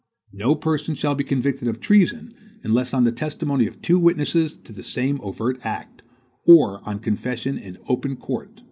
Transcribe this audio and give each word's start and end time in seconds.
No 0.33 0.55
person 0.55 0.95
shall 0.95 1.13
be 1.13 1.23
convicted 1.23 1.67
of 1.67 1.79
treason, 1.79 2.33
unless 2.63 2.91
on 2.91 3.03
the 3.03 3.11
testimony 3.11 3.67
of 3.67 3.83
two 3.83 3.99
witnesses 3.99 4.57
to 4.63 4.73
the 4.73 4.81
same 4.81 5.19
overt 5.21 5.63
act, 5.63 6.01
or 6.47 6.79
on 6.89 6.97
confession 6.97 7.55
in 7.59 7.77
open 7.87 8.15
court." 8.15 8.59